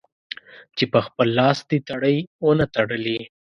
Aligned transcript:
چې 0.77 0.83
په 0.93 0.99
خپل 1.05 1.27
لاس 1.39 1.57
دې 1.69 1.77
تڼۍ 1.87 2.17
و 2.43 2.47
نه 2.59 2.65
تړلې. 2.75 3.19